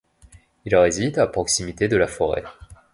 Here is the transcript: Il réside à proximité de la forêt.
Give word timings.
Il 0.65 0.75
réside 0.75 1.19
à 1.19 1.27
proximité 1.27 1.87
de 1.87 1.95
la 1.95 2.07
forêt. 2.07 2.43